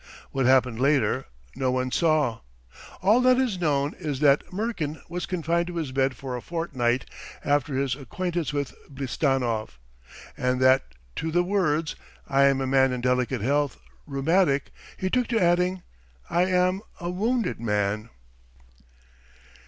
What 0.31 0.47
happened 0.47 0.79
later 0.79 1.25
no 1.55 1.69
one 1.69 1.91
saw. 1.91 2.39
All 3.03 3.21
that 3.21 3.37
is 3.37 3.59
known 3.61 3.93
is 3.99 4.19
that 4.19 4.51
Murkin 4.51 4.99
was 5.09 5.27
confined 5.27 5.67
to 5.67 5.75
his 5.75 5.91
bed 5.91 6.15
for 6.15 6.35
a 6.35 6.41
fortnight 6.41 7.05
after 7.45 7.75
his 7.75 7.93
acquaintance 7.95 8.51
with 8.51 8.73
Blistanov, 8.89 9.77
and 10.35 10.59
that 10.59 10.95
to 11.17 11.29
the 11.29 11.43
words 11.43 11.95
"I 12.27 12.45
am 12.45 12.61
a 12.61 12.65
man 12.65 12.91
in 12.91 13.01
delicate 13.01 13.41
health, 13.41 13.77
rheumatic" 14.07 14.71
he 14.97 15.11
took 15.11 15.27
to 15.27 15.39
adding, 15.39 15.83
"I 16.31 16.45
am 16.47 16.81
a 16.99 17.11
wounded 17.11 17.59
man. 17.59 18.09